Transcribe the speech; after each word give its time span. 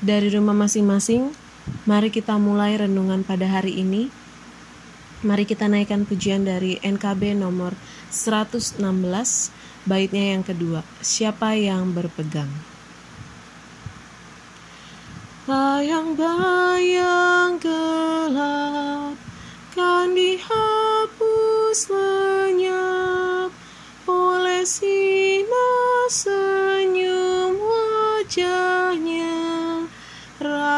dari 0.00 0.32
rumah 0.32 0.56
masing-masing, 0.56 1.36
mari 1.84 2.08
kita 2.08 2.40
mulai 2.40 2.80
renungan 2.80 3.20
pada 3.20 3.44
hari 3.44 3.84
ini. 3.84 4.08
Mari 5.20 5.44
kita 5.44 5.68
naikkan 5.68 6.08
pujian 6.08 6.48
dari 6.48 6.80
NKB 6.80 7.36
nomor 7.36 7.76
116, 8.08 8.80
baitnya 9.84 10.32
yang 10.32 10.40
kedua. 10.40 10.80
Siapa 11.04 11.52
yang 11.60 11.92
berpegang? 11.92 12.48
Bayang-bayang 15.44 16.00
gelap 17.60 18.79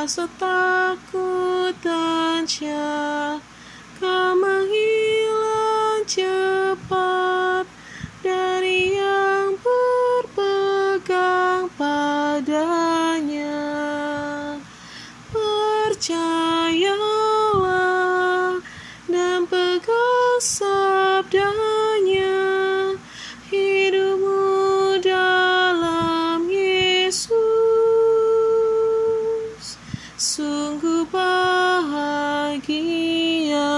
rasa 0.00 0.24
takut 0.40 1.76
dan 1.84 2.48
caka 2.48 4.32
bahagia 32.60 33.68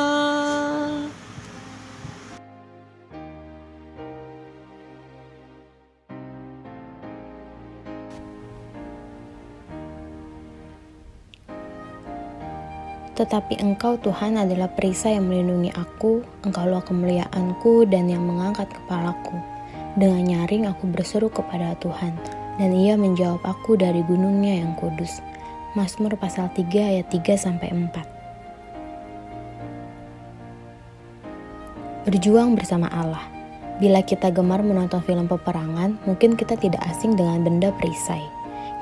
Tetapi 13.12 13.60
Engkau 13.60 14.00
Tuhan 14.00 14.40
adalah 14.40 14.72
perisai 14.72 15.14
yang 15.14 15.28
melindungi 15.30 15.70
aku, 15.78 16.24
Engkaulah 16.42 16.82
kemuliaanku 16.82 17.86
dan 17.86 18.08
yang 18.10 18.24
mengangkat 18.24 18.66
kepalaku. 18.72 19.36
Dengan 19.94 20.26
nyaring 20.26 20.66
aku 20.66 20.88
berseru 20.90 21.28
kepada 21.28 21.76
Tuhan, 21.78 22.16
dan 22.56 22.72
ia 22.72 22.96
menjawab 22.96 23.44
aku 23.44 23.76
dari 23.76 24.00
gunungnya 24.08 24.64
yang 24.64 24.74
kudus. 24.80 25.20
Mazmur 25.76 26.16
pasal 26.16 26.50
3 26.56 26.66
ayat 26.72 27.06
3 27.12 27.36
sampai 27.36 27.70
4. 27.70 28.21
Berjuang 32.02 32.58
bersama 32.58 32.90
Allah. 32.90 33.22
Bila 33.78 34.02
kita 34.02 34.34
gemar 34.34 34.58
menonton 34.58 34.98
film 35.06 35.30
peperangan, 35.30 36.02
mungkin 36.02 36.34
kita 36.34 36.58
tidak 36.58 36.82
asing 36.90 37.14
dengan 37.14 37.46
benda 37.46 37.70
perisai. 37.78 38.26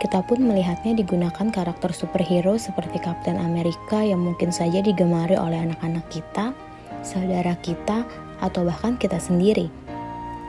Kita 0.00 0.24
pun 0.24 0.40
melihatnya 0.40 0.96
digunakan 0.96 1.52
karakter 1.52 1.92
superhero 1.92 2.56
seperti 2.56 2.96
Kapten 2.96 3.36
Amerika 3.36 4.00
yang 4.00 4.24
mungkin 4.24 4.48
saja 4.48 4.80
digemari 4.80 5.36
oleh 5.36 5.68
anak-anak 5.68 6.08
kita, 6.08 6.56
saudara 7.04 7.52
kita, 7.60 8.08
atau 8.40 8.64
bahkan 8.64 8.96
kita 8.96 9.20
sendiri. 9.20 9.68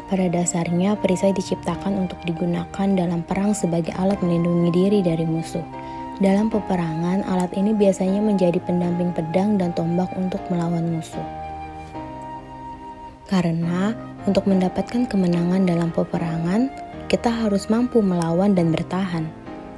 Pada 0.08 0.32
dasarnya, 0.32 0.96
perisai 0.96 1.36
diciptakan 1.36 2.08
untuk 2.08 2.24
digunakan 2.24 2.88
dalam 2.96 3.20
perang 3.28 3.52
sebagai 3.52 3.92
alat 4.00 4.24
melindungi 4.24 4.72
diri 4.72 5.00
dari 5.04 5.28
musuh. 5.28 5.64
Dalam 6.24 6.48
peperangan, 6.48 7.28
alat 7.28 7.52
ini 7.52 7.76
biasanya 7.76 8.24
menjadi 8.24 8.64
pendamping 8.64 9.12
pedang 9.12 9.60
dan 9.60 9.76
tombak 9.76 10.08
untuk 10.16 10.40
melawan 10.48 10.88
musuh. 10.88 11.41
Karena 13.32 13.96
untuk 14.28 14.44
mendapatkan 14.44 15.08
kemenangan 15.08 15.64
dalam 15.64 15.88
peperangan, 15.96 16.68
kita 17.08 17.32
harus 17.32 17.72
mampu 17.72 18.04
melawan 18.04 18.52
dan 18.52 18.76
bertahan. 18.76 19.24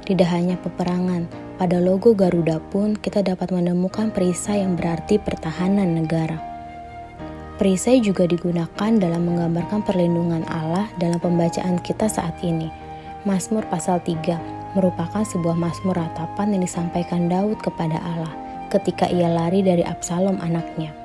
Tidak 0.02 0.26
hanya 0.26 0.58
peperangan, 0.58 1.30
pada 1.54 1.78
logo 1.78 2.18
Garuda 2.18 2.58
pun 2.74 2.98
kita 2.98 3.22
dapat 3.22 3.54
menemukan 3.54 4.10
perisai 4.10 4.66
yang 4.66 4.74
berarti 4.74 5.22
pertahanan 5.22 5.94
negara. 5.94 6.34
Perisai 7.54 8.02
juga 8.02 8.26
digunakan 8.26 8.90
dalam 8.98 9.30
menggambarkan 9.30 9.86
perlindungan 9.86 10.42
Allah 10.50 10.90
dalam 10.98 11.22
pembacaan 11.22 11.78
kita 11.78 12.10
saat 12.10 12.34
ini. 12.42 12.66
Mazmur 13.22 13.62
pasal 13.70 14.02
3 14.02 14.74
merupakan 14.74 15.22
sebuah 15.22 15.54
mazmur 15.54 15.94
ratapan 15.94 16.58
yang 16.58 16.66
disampaikan 16.66 17.30
Daud 17.30 17.62
kepada 17.62 18.02
Allah 18.02 18.34
ketika 18.74 19.06
ia 19.06 19.30
lari 19.30 19.62
dari 19.62 19.86
Absalom 19.86 20.42
anaknya. 20.42 21.03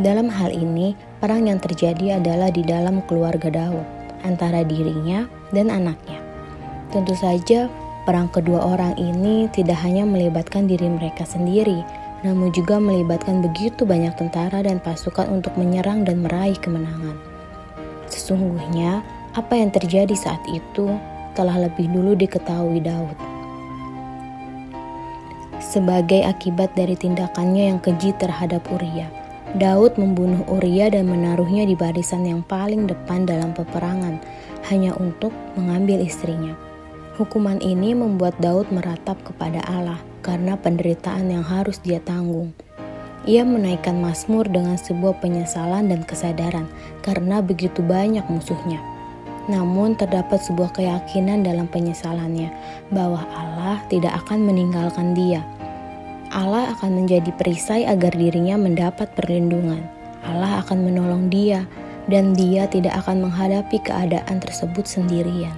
Dalam 0.00 0.32
hal 0.32 0.54
ini, 0.54 0.96
perang 1.20 1.50
yang 1.50 1.60
terjadi 1.60 2.22
adalah 2.22 2.48
di 2.48 2.64
dalam 2.64 3.04
keluarga 3.04 3.52
Daud, 3.52 3.84
antara 4.24 4.64
dirinya 4.64 5.28
dan 5.52 5.68
anaknya. 5.68 6.22
Tentu 6.92 7.12
saja, 7.12 7.68
Perang 8.02 8.26
kedua 8.34 8.74
orang 8.74 8.98
ini 8.98 9.46
tidak 9.54 9.78
hanya 9.86 10.02
melibatkan 10.02 10.66
diri 10.66 10.90
mereka 10.90 11.22
sendiri, 11.22 11.86
namun 12.26 12.50
juga 12.50 12.82
melibatkan 12.82 13.38
begitu 13.46 13.86
banyak 13.86 14.10
tentara 14.18 14.58
dan 14.58 14.82
pasukan 14.82 15.30
untuk 15.30 15.54
menyerang 15.54 16.02
dan 16.02 16.18
meraih 16.18 16.58
kemenangan. 16.58 17.14
Sesungguhnya, 18.10 19.06
apa 19.38 19.54
yang 19.54 19.70
terjadi 19.70 20.18
saat 20.18 20.42
itu 20.50 20.98
telah 21.38 21.62
lebih 21.62 21.94
dulu 21.94 22.18
diketahui 22.18 22.82
Daud. 22.82 23.14
Sebagai 25.62 26.26
akibat 26.26 26.74
dari 26.74 26.98
tindakannya 26.98 27.70
yang 27.70 27.78
keji 27.78 28.18
terhadap 28.18 28.66
Uria, 28.74 29.06
Daud 29.52 30.00
membunuh 30.00 30.40
Uria 30.48 30.88
dan 30.88 31.12
menaruhnya 31.12 31.68
di 31.68 31.76
barisan 31.76 32.24
yang 32.24 32.40
paling 32.40 32.88
depan 32.88 33.28
dalam 33.28 33.52
peperangan, 33.52 34.16
hanya 34.72 34.96
untuk 34.96 35.28
mengambil 35.60 36.00
istrinya. 36.00 36.56
Hukuman 37.20 37.60
ini 37.60 37.92
membuat 37.92 38.32
Daud 38.40 38.72
meratap 38.72 39.20
kepada 39.20 39.60
Allah 39.68 40.00
karena 40.24 40.56
penderitaan 40.56 41.28
yang 41.28 41.44
harus 41.44 41.76
dia 41.84 42.00
tanggung. 42.00 42.56
Ia 43.28 43.44
menaikkan 43.44 44.00
Mazmur 44.00 44.48
dengan 44.48 44.80
sebuah 44.80 45.20
penyesalan 45.20 45.92
dan 45.92 46.00
kesadaran 46.08 46.64
karena 47.04 47.44
begitu 47.44 47.84
banyak 47.84 48.24
musuhnya. 48.32 48.80
Namun 49.52 50.00
terdapat 50.00 50.40
sebuah 50.40 50.72
keyakinan 50.72 51.44
dalam 51.44 51.68
penyesalannya 51.68 52.48
bahwa 52.88 53.20
Allah 53.36 53.84
tidak 53.92 54.16
akan 54.24 54.48
meninggalkan 54.48 55.12
dia. 55.12 55.44
Allah 56.32 56.72
akan 56.72 57.04
menjadi 57.04 57.28
perisai 57.36 57.84
agar 57.84 58.16
dirinya 58.16 58.56
mendapat 58.56 59.12
perlindungan. 59.12 59.84
Allah 60.24 60.64
akan 60.64 60.80
menolong 60.80 61.28
dia 61.28 61.68
dan 62.08 62.32
dia 62.32 62.64
tidak 62.64 62.96
akan 63.04 63.28
menghadapi 63.28 63.76
keadaan 63.84 64.40
tersebut 64.40 64.88
sendirian. 64.88 65.52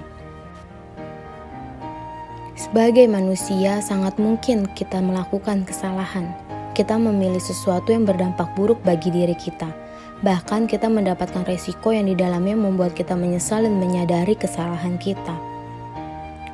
Sebagai 2.59 3.07
manusia, 3.07 3.79
sangat 3.79 4.19
mungkin 4.19 4.67
kita 4.75 4.99
melakukan 4.99 5.63
kesalahan. 5.63 6.35
Kita 6.75 6.99
memilih 6.99 7.39
sesuatu 7.39 7.95
yang 7.95 8.03
berdampak 8.03 8.51
buruk 8.59 8.83
bagi 8.83 9.15
diri 9.15 9.35
kita. 9.39 9.71
Bahkan 10.27 10.67
kita 10.67 10.91
mendapatkan 10.91 11.47
resiko 11.47 11.95
yang 11.95 12.11
di 12.11 12.19
dalamnya 12.19 12.59
membuat 12.59 12.91
kita 12.91 13.15
menyesal 13.15 13.63
dan 13.63 13.79
menyadari 13.79 14.35
kesalahan 14.35 14.99
kita. 14.99 15.54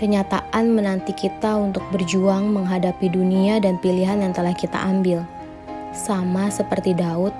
Kenyataan 0.01 0.73
menanti 0.73 1.13
kita 1.13 1.61
untuk 1.61 1.85
berjuang 1.93 2.49
menghadapi 2.49 3.05
dunia 3.13 3.61
dan 3.61 3.77
pilihan 3.77 4.17
yang 4.17 4.33
telah 4.33 4.57
kita 4.57 4.81
ambil. 4.81 5.21
Sama 5.93 6.49
seperti 6.49 6.97
Daud, 6.97 7.31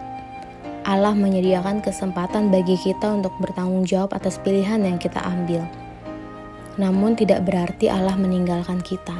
Allah 0.86 1.18
menyediakan 1.18 1.82
kesempatan 1.82 2.54
bagi 2.54 2.78
kita 2.78 3.18
untuk 3.18 3.34
bertanggung 3.42 3.82
jawab 3.90 4.14
atas 4.14 4.38
pilihan 4.38 4.86
yang 4.86 5.02
kita 5.02 5.18
ambil 5.26 5.66
namun 6.80 7.18
tidak 7.18 7.44
berarti 7.44 7.92
Allah 7.92 8.16
meninggalkan 8.16 8.80
kita. 8.80 9.16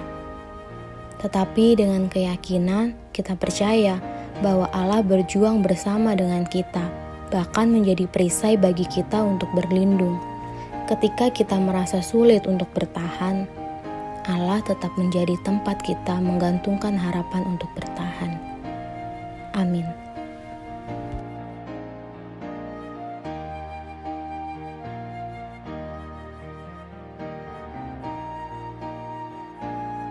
Tetapi 1.20 1.78
dengan 1.78 2.08
keyakinan, 2.08 2.96
kita 3.12 3.36
percaya 3.36 4.00
bahwa 4.40 4.66
Allah 4.72 5.04
berjuang 5.04 5.62
bersama 5.62 6.16
dengan 6.16 6.48
kita, 6.48 6.82
bahkan 7.30 7.70
menjadi 7.70 8.08
perisai 8.08 8.58
bagi 8.58 8.88
kita 8.88 9.22
untuk 9.22 9.52
berlindung. 9.54 10.31
Ketika 10.92 11.32
kita 11.32 11.56
merasa 11.56 12.04
sulit 12.04 12.44
untuk 12.52 12.68
bertahan, 12.76 13.48
Allah 14.28 14.60
tetap 14.60 14.92
menjadi 15.00 15.40
tempat 15.40 15.80
kita 15.88 16.20
menggantungkan 16.20 17.00
harapan 17.00 17.48
untuk 17.48 17.72
bertahan. 17.80 18.36
Amin. 19.56 19.88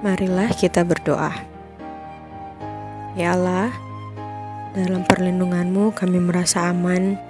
Marilah 0.00 0.48
kita 0.56 0.80
berdoa. 0.80 1.36
Ya 3.20 3.36
Allah, 3.36 3.68
dalam 4.72 5.04
perlindunganmu 5.04 5.92
kami 5.92 6.24
merasa 6.24 6.72
aman 6.72 7.20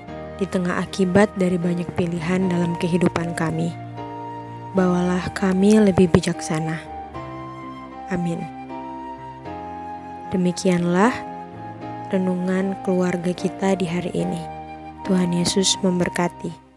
di 0.41 0.49
tengah 0.49 0.81
akibat 0.81 1.29
dari 1.37 1.61
banyak 1.61 1.87
pilihan 1.95 2.49
dalam 2.49 2.73
kehidupan 2.81 3.37
kami. 3.37 3.69
Bawalah 4.73 5.29
kami 5.37 5.77
lebih 5.77 6.09
bijaksana. 6.09 6.81
Amin. 8.09 8.41
Demikianlah 10.33 11.13
renungan 12.09 12.75
keluarga 12.83 13.37
kita 13.37 13.77
di 13.77 13.85
hari 13.85 14.11
ini. 14.17 14.41
Tuhan 15.05 15.37
Yesus 15.37 15.77
memberkati. 15.85 16.70